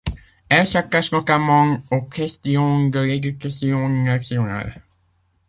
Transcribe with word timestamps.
Elle 0.49 0.65
s'attache 0.65 1.11
notamment 1.11 1.77
aux 1.91 2.01
questions 2.01 2.89
de 2.89 2.99
l'Éducation 3.01 3.87
nationale. 3.87 4.81